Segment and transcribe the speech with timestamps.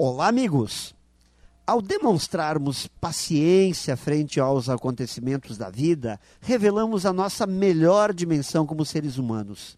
[0.00, 0.94] Olá, amigos!
[1.66, 9.18] Ao demonstrarmos paciência frente aos acontecimentos da vida, revelamos a nossa melhor dimensão como seres
[9.18, 9.76] humanos.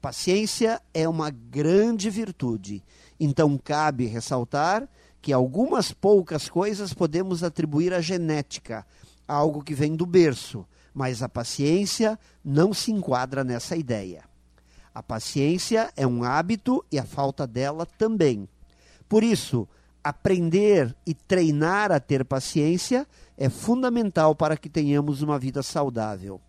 [0.00, 2.84] Paciência é uma grande virtude,
[3.18, 4.88] então cabe ressaltar
[5.20, 8.86] que algumas poucas coisas podemos atribuir à genética,
[9.26, 10.64] algo que vem do berço,
[10.94, 14.22] mas a paciência não se enquadra nessa ideia.
[14.94, 18.48] A paciência é um hábito e a falta dela também.
[19.08, 19.66] Por isso,
[20.02, 26.40] aprender e treinar a ter paciência é fundamental para que tenhamos uma vida saudável.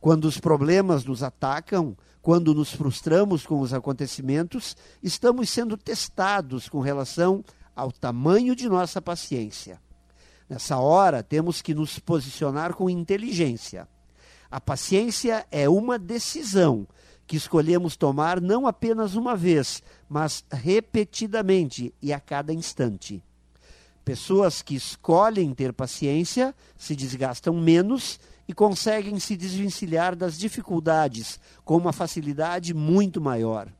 [0.00, 6.80] Quando os problemas nos atacam, quando nos frustramos com os acontecimentos, estamos sendo testados com
[6.80, 9.80] relação ao tamanho de nossa paciência.
[10.48, 13.88] Nessa hora, temos que nos posicionar com inteligência.
[14.50, 16.86] A paciência é uma decisão
[17.28, 23.22] que escolhemos tomar não apenas uma vez, mas repetidamente e a cada instante.
[24.02, 31.76] Pessoas que escolhem ter paciência se desgastam menos e conseguem se desvencilhar das dificuldades com
[31.76, 33.70] uma facilidade muito maior.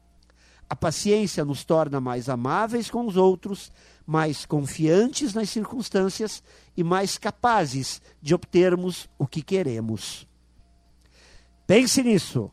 [0.68, 3.72] A paciência nos torna mais amáveis com os outros,
[4.06, 6.42] mais confiantes nas circunstâncias
[6.76, 10.28] e mais capazes de obtermos o que queremos.
[11.66, 12.52] Pense nisso